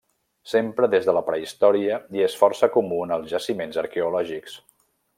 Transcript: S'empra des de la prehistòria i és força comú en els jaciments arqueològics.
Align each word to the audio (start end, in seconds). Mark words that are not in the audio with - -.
S'empra 0.51 0.87
des 0.93 1.09
de 1.09 1.13
la 1.17 1.21
prehistòria 1.27 1.99
i 2.19 2.25
és 2.31 2.39
força 2.41 2.73
comú 2.79 3.01
en 3.09 3.17
els 3.19 3.31
jaciments 3.37 3.81
arqueològics. 3.87 4.61